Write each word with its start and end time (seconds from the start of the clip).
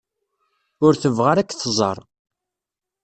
Ur 0.85 0.93
tebɣa 0.95 1.27
ara 1.31 1.41
ad 1.43 1.47
k-tẓer. 1.49 1.97